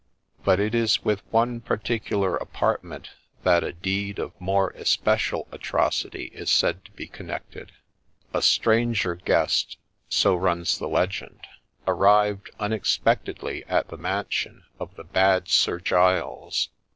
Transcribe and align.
But 0.43 0.59
it 0.59 0.73
is 0.73 1.05
with 1.05 1.21
one 1.31 1.59
particular 1.61 2.35
apartment 2.35 3.11
that 3.43 3.63
a 3.63 3.71
deed 3.71 4.17
of 4.17 4.31
more 4.41 4.71
especial 4.71 5.47
atrocity 5.51 6.31
is 6.33 6.49
said 6.49 6.83
to 6.85 6.91
be 6.93 7.05
connected. 7.05 7.71
A 8.33 8.41
stranger 8.41 9.13
guest— 9.13 9.77
so 10.09 10.33
runs 10.35 10.79
the 10.79 10.89
legend— 10.89 11.41
arrived 11.87 12.49
unexpectedly 12.59 13.63
at 13.65 13.89
the 13.89 13.97
mansion 13.97 14.63
of 14.79 14.95
the' 14.95 15.03
Bad 15.19 15.47
Sir 15.47 15.79
Giles.' 15.79 16.69